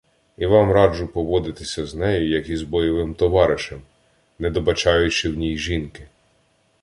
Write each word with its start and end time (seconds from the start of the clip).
І 0.37 0.45
вам 0.45 0.71
раджу 0.71 1.07
поводитися 1.13 1.85
з 1.85 1.95
нею 1.95 2.29
як 2.29 2.49
із 2.49 2.61
бойовим 2.63 3.15
товаришем, 3.15 3.81
недобачаючи 4.39 5.29
в 5.29 5.37
ній 5.37 5.57
жінки. 5.57 6.07